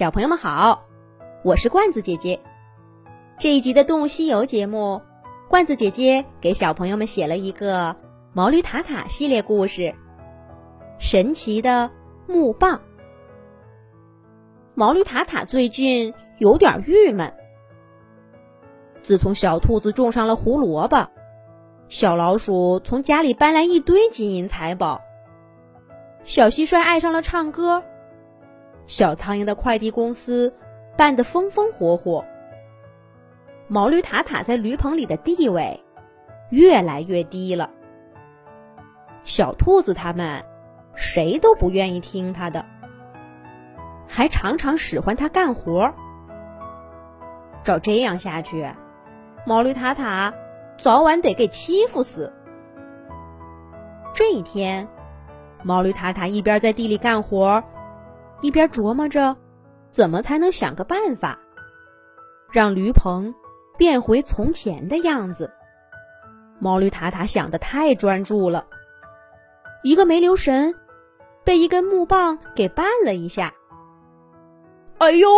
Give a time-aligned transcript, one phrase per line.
[0.00, 0.86] 小朋友们好，
[1.44, 2.40] 我是罐子姐姐。
[3.38, 5.02] 这一集的《动物西游》节目，
[5.46, 7.94] 罐子姐姐给小朋友们写了一个
[8.32, 9.82] 毛驴塔塔系列故事
[10.98, 11.90] 《神奇的
[12.26, 12.78] 木棒》。
[14.72, 17.30] 毛驴塔塔最近有点郁闷。
[19.02, 21.10] 自从小兔子种上了胡萝卜，
[21.88, 25.02] 小老鼠从家里搬来一堆金银财宝，
[26.24, 27.84] 小蟋蟀爱上了唱歌。
[28.90, 30.52] 小苍蝇的快递公司
[30.96, 32.24] 办得风风火火，
[33.68, 35.80] 毛驴塔塔在驴棚里的地位
[36.50, 37.70] 越来越低了。
[39.22, 40.44] 小兔子他们
[40.96, 42.66] 谁都不愿意听他的，
[44.08, 45.94] 还常常使唤他干活。
[47.62, 48.68] 照这样下去，
[49.46, 50.34] 毛驴塔塔
[50.76, 52.32] 早晚得给欺负死。
[54.12, 54.88] 这一天，
[55.62, 57.62] 毛驴塔塔一边在地里干活。
[58.40, 59.36] 一边琢磨着，
[59.90, 61.38] 怎么才能想个办法，
[62.50, 63.34] 让驴棚
[63.76, 65.52] 变回从前的样子。
[66.58, 68.66] 毛驴塔塔想的太专注了，
[69.82, 70.74] 一个没留神，
[71.44, 73.54] 被一根木棒给绊了一下。
[74.98, 75.28] 哎呦！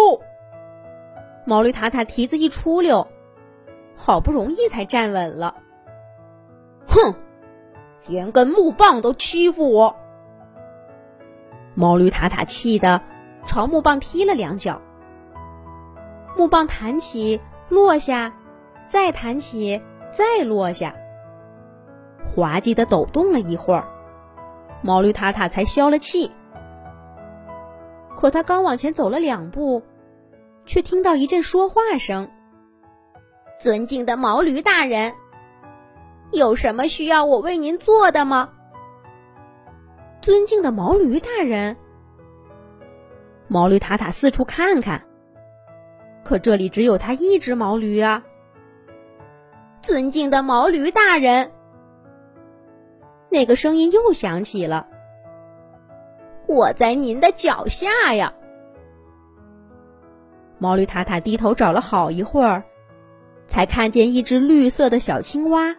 [1.45, 3.07] 毛驴塔塔蹄子一出溜，
[3.97, 5.57] 好不容易才站稳了。
[6.89, 7.15] 哼，
[8.09, 9.97] 连根木棒都欺负我！
[11.75, 13.01] 毛驴塔塔气得
[13.45, 14.81] 朝木棒踢了两脚，
[16.37, 18.33] 木棒弹起落下，
[18.87, 19.81] 再弹起
[20.13, 20.95] 再落下，
[22.25, 23.85] 滑稽的抖动了一会儿，
[24.83, 26.31] 毛驴塔塔才消了气。
[28.15, 29.83] 可他刚往前走了两步，
[30.67, 32.29] 却听到一阵说话声
[33.59, 35.13] ：“尊敬的毛驴大人，
[36.31, 38.51] 有什么需要我为您做的吗？”
[40.23, 41.77] 尊敬的毛驴大人，
[43.49, 45.03] 毛驴塔塔四处看看，
[46.23, 48.23] 可这里只有他一只毛驴啊。
[49.83, 51.51] 尊敬的毛驴大人，
[53.31, 54.87] 那个声音又响起了
[56.47, 58.33] ：“我在您的脚下呀。”
[60.59, 62.63] 毛驴塔塔低头找了好一会儿，
[63.49, 65.75] 才看见一只绿色的小青蛙，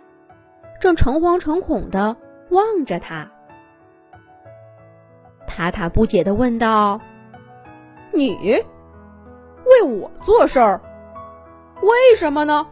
[0.82, 2.18] 正诚惶诚恐的
[2.50, 3.32] 望着他。
[5.56, 7.00] 塔塔不解的问道
[8.12, 8.36] ：“你
[9.66, 10.82] 为我做事儿，
[11.84, 12.66] 为什么呢？”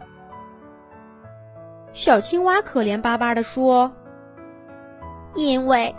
[1.94, 3.92] 小青蛙可怜巴巴的说
[5.38, 5.96] ：“因为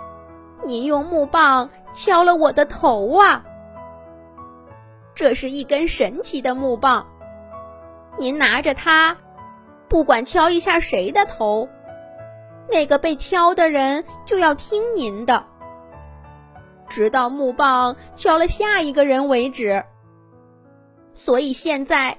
[0.64, 3.44] 您用木棒敲了我的头啊！
[5.14, 7.06] 这是一根神奇的木棒，
[8.18, 9.16] 您拿着它，
[9.86, 11.68] 不管敲一下谁的头，
[12.68, 15.46] 那个被敲的人就要听您的。”
[16.92, 19.82] 直到木棒敲了下一个人为止。
[21.14, 22.18] 所以现在，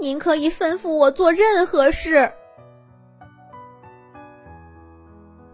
[0.00, 2.32] 您可以吩咐我做任何事。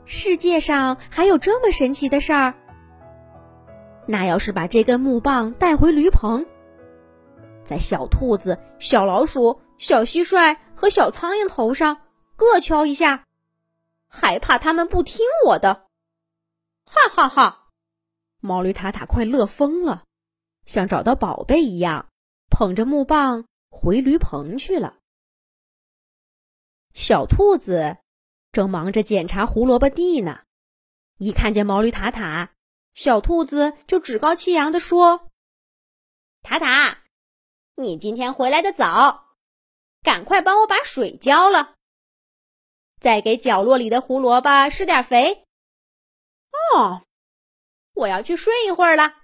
[0.06, 2.54] 世界上还有这么神奇的事儿？
[4.06, 6.46] 那要是把这根木棒带回驴棚，
[7.64, 11.98] 在小兔子、小老鼠、小蟋蟀和小苍蝇头上
[12.36, 13.24] 各敲一下，
[14.08, 15.86] 还怕他们不听我的？
[16.86, 17.65] 哈哈哈！
[18.40, 20.04] 毛驴塔塔快乐疯了，
[20.64, 22.08] 像找到宝贝一样，
[22.50, 24.98] 捧着木棒回驴棚去了。
[26.94, 27.98] 小兔子
[28.52, 30.44] 正忙着检查胡萝卜地呢，
[31.18, 32.52] 一看见毛驴塔塔，
[32.94, 35.30] 小兔子就趾高气扬的说
[36.42, 36.98] ：“塔塔，
[37.74, 39.34] 你今天回来的早，
[40.02, 41.74] 赶快帮我把水浇了，
[43.00, 45.44] 再给角落里的胡萝卜施点肥。”
[46.74, 47.05] 哦。
[47.96, 49.22] 我要去睡一会儿了。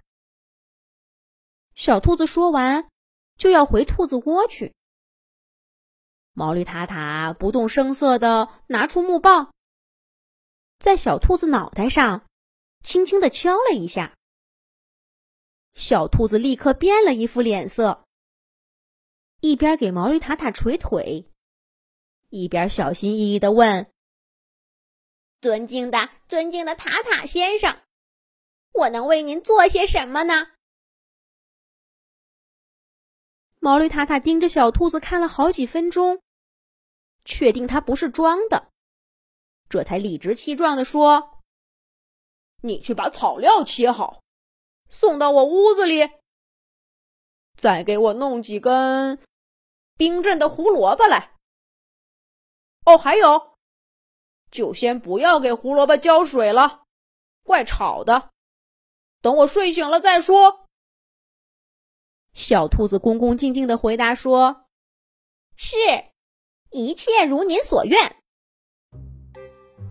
[1.74, 2.88] 小兔子说完，
[3.36, 4.74] 就要回兔子窝去。
[6.32, 9.52] 毛驴塔塔不动声色的拿出木棒，
[10.78, 12.26] 在小兔子脑袋上
[12.82, 14.14] 轻轻的敲了一下。
[15.74, 18.06] 小兔子立刻变了一副脸色，
[19.40, 21.30] 一边给毛驴塔塔捶腿，
[22.30, 23.92] 一边小心翼翼的问
[25.42, 27.78] ：“尊敬的、尊敬的塔塔先生。”
[28.72, 30.48] 我能为您做些什么呢？
[33.58, 36.20] 毛驴塔塔盯着小兔子看了好几分钟，
[37.24, 38.72] 确定它不是装的，
[39.68, 41.38] 这才理直气壮的说
[42.62, 44.22] ：“你去把草料切好，
[44.88, 46.10] 送到我屋子里，
[47.56, 49.20] 再给我弄几根
[49.96, 51.36] 冰镇的胡萝卜来。
[52.84, 53.56] 哦，还有，
[54.50, 56.82] 就先不要给胡萝卜浇水了，
[57.44, 58.30] 怪吵的。”
[59.22, 60.66] 等我睡醒了再说。
[62.34, 64.64] 小兔子恭恭敬敬的回答说
[65.56, 65.76] ：“是，
[66.70, 68.16] 一切如您所愿。”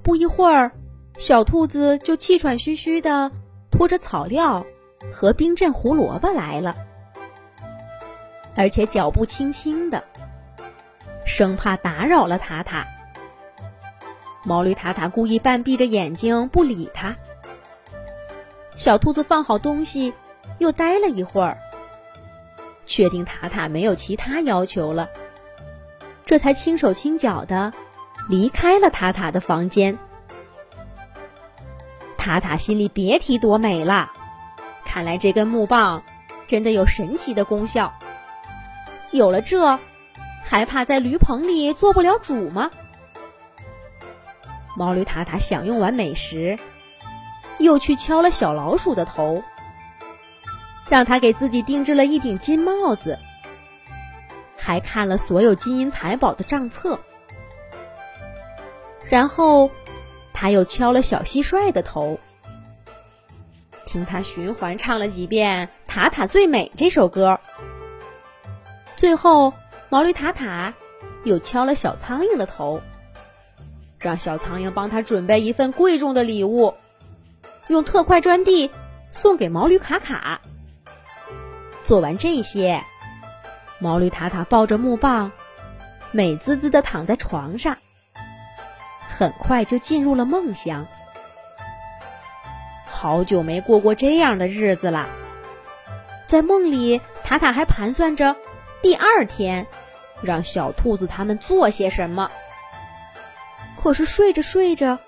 [0.04, 0.72] 不一会儿，
[1.18, 3.31] 小兔子就气喘吁吁的
[3.69, 4.66] 拖着草料
[5.13, 6.75] 和冰镇胡萝卜来了，
[8.56, 10.04] 而且脚步轻轻的，
[11.25, 12.86] 生怕打扰了塔塔。
[14.44, 17.16] 毛驴塔塔故意半闭着眼睛不理他。
[18.75, 20.13] 小兔子放好东西，
[20.59, 21.57] 又待了一会儿，
[22.85, 25.09] 确定塔塔没有其他要求了，
[26.25, 27.71] 这才轻手轻脚的
[28.29, 29.97] 离开了塔塔的房间。
[32.18, 34.12] 塔塔心里别提多美了，
[34.85, 36.01] 看来这根木棒
[36.47, 37.91] 真的有神奇的功效。
[39.12, 39.79] 有了这，
[40.44, 42.71] 还怕在驴棚里做不了主吗？
[44.77, 46.57] 毛驴塔塔享用完美食，
[47.62, 49.44] 又去敲了小老鼠的头，
[50.90, 53.18] 让他给自己定制了一顶金帽子，
[54.58, 57.00] 还看了所有金银财宝的账册。
[59.10, 59.69] 然后，
[60.34, 62.19] 他又敲了小蟋蟀的头，
[63.86, 67.40] 听他循环唱了几遍《塔塔最美》这首歌。
[68.96, 69.54] 最后，
[69.90, 70.74] 毛驴塔塔
[71.24, 72.81] 又敲了小苍蝇的头。
[74.00, 76.74] 让小苍蝇帮他准备一份贵重的礼物，
[77.68, 78.72] 用特快专递
[79.12, 80.42] 送给毛驴卡卡。
[81.84, 82.84] 做完这些，
[83.80, 85.31] 毛驴塔塔抱着木棒，
[86.12, 87.78] 美滋滋的躺在床上，
[89.08, 90.88] 很快就进入了梦乡。
[92.86, 95.10] 好久没过过这样的日子了，
[96.28, 98.36] 在梦里，塔塔还盘算着
[98.81, 99.66] 第二天
[100.22, 102.31] 让小兔子他们做些什么。
[103.81, 105.00] 可是睡着睡着，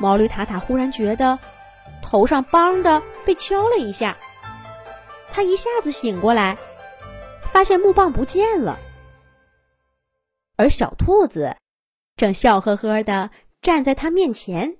[0.00, 1.38] 毛驴塔塔忽然觉得
[2.02, 4.16] 头上“梆”的被敲了一下，
[5.30, 6.56] 他一下子醒过来，
[7.42, 8.78] 发现木棒不见了，
[10.56, 11.54] 而小兔子
[12.16, 13.30] 正笑呵呵的
[13.60, 14.78] 站在他面前。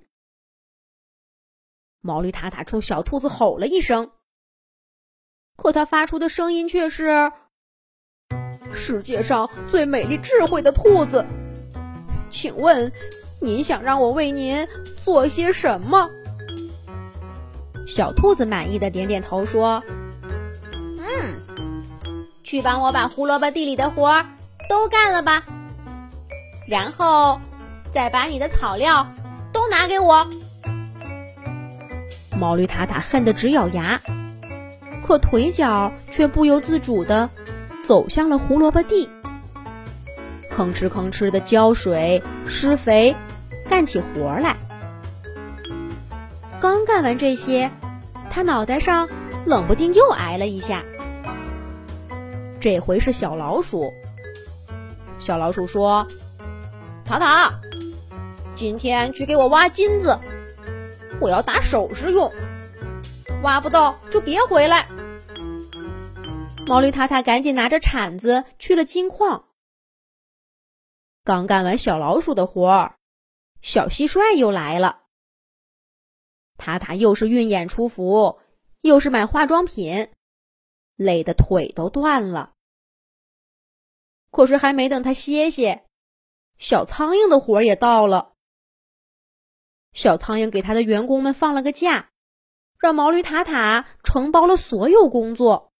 [2.01, 4.11] 毛驴塔塔冲小兔子吼了一声，
[5.55, 7.31] 可他发出的声音却是
[8.73, 11.23] ：“世界上最美丽、智慧的兔子。”
[12.27, 12.91] 请问，
[13.43, 14.67] 您想让我为您
[15.03, 16.11] 做些什么？
[17.87, 19.83] 小兔子满意的点点头说
[21.01, 21.35] ：“嗯，
[22.43, 24.27] 去帮我把胡萝卜地里的活儿
[24.69, 25.43] 都干了吧，
[26.67, 27.41] 然后
[27.91, 29.07] 再把你的草料
[29.51, 30.27] 都拿给我。”
[32.37, 33.99] 毛驴塔塔恨得直咬牙，
[35.03, 37.27] 可腿脚却不由自主的
[37.83, 39.09] 走向了胡萝卜地。
[40.51, 43.15] 吭哧吭哧的浇水、施肥，
[43.71, 44.57] 干起活来。
[46.59, 47.71] 刚干完这些，
[48.29, 49.07] 他脑袋上
[49.45, 50.83] 冷不丁又挨了一下。
[52.59, 53.93] 这回是小老鼠。
[55.19, 56.05] 小老鼠说
[57.05, 57.49] ：“塔塔，
[58.55, 60.19] 今天去给我挖金子，
[61.21, 62.29] 我要打首饰用。
[63.41, 64.85] 挖不到就别回来。”
[66.67, 69.45] 毛驴塔塔赶紧拿着铲子去了金矿。
[71.23, 72.95] 刚干完小老鼠的活儿，
[73.61, 75.03] 小蟋蟀又来了。
[76.57, 78.39] 塔塔又是运演出服，
[78.81, 80.11] 又是买化妆品，
[80.95, 82.53] 累得腿都断了。
[84.29, 85.85] 可是还没等他歇歇，
[86.57, 88.33] 小苍蝇的活儿也到了。
[89.93, 92.11] 小苍蝇给他的员工们放了个假，
[92.79, 95.71] 让毛驴塔塔承包了所有工作。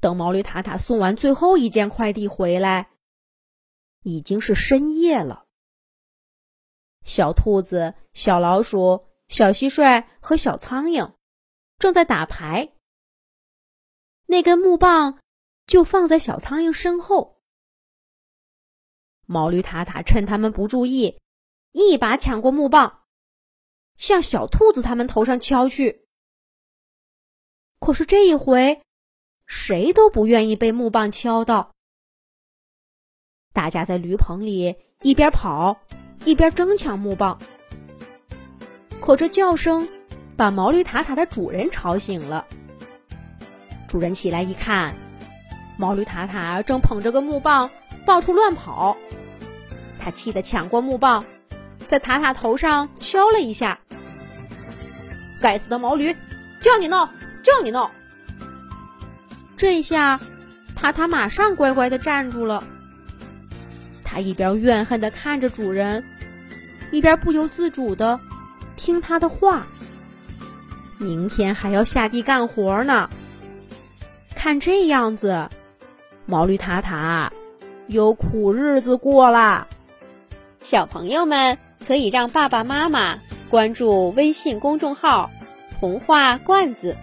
[0.00, 2.90] 等毛驴塔塔送完最后一件快递回来。
[4.04, 5.47] 已经是深夜了。
[7.08, 11.14] 小兔子、小老鼠、小蟋蟀和小苍蝇
[11.78, 12.74] 正在打牌。
[14.26, 15.18] 那根木棒
[15.66, 17.40] 就放在小苍蝇身后。
[19.24, 21.18] 毛驴塔塔趁他们不注意，
[21.72, 23.04] 一把抢过木棒，
[23.96, 26.06] 向小兔子他们头上敲去。
[27.80, 28.82] 可是这一回，
[29.46, 31.74] 谁都不愿意被木棒敲到。
[33.54, 35.80] 大家在驴棚里一边跑
[36.28, 37.38] 一边争抢木棒，
[39.00, 39.88] 可这叫声
[40.36, 42.44] 把毛驴塔塔的主人吵醒了。
[43.88, 44.94] 主人起来一看，
[45.78, 47.70] 毛驴塔塔正捧着个木棒
[48.04, 48.98] 到处乱跑，
[49.98, 51.24] 他气得抢过木棒，
[51.88, 53.78] 在塔塔头上敲了一下。
[55.40, 56.14] 该死的毛驴，
[56.60, 57.06] 叫你闹，
[57.42, 57.90] 叫你闹！
[59.56, 60.20] 这下，
[60.76, 62.64] 塔塔马上乖乖的站住了。
[64.04, 66.04] 他一边怨恨的看着主人，
[66.90, 68.18] 一边不由自主的
[68.76, 69.66] 听他的话。
[70.98, 73.08] 明天还要下地干活呢，
[74.34, 75.48] 看这样子，
[76.26, 77.32] 毛驴塔塔
[77.86, 79.68] 有苦日子过啦。
[80.60, 83.18] 小朋友们可以让爸爸妈妈
[83.48, 85.30] 关注微信公众号
[85.78, 86.96] “童话罐子”，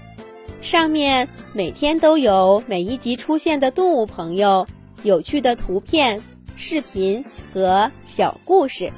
[0.61, 4.67] 上面每天都有每一集出现的动物朋友、
[5.03, 6.21] 有趣的图片、
[6.57, 7.23] 视频
[7.53, 8.91] 和小故事。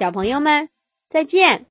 [0.00, 0.70] 小朋友们，
[1.10, 1.66] 再见。